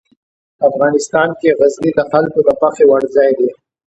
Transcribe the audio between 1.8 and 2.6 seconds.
د خلکو د